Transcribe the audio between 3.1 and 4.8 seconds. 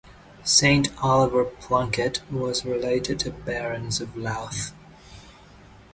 to Barons of Louth.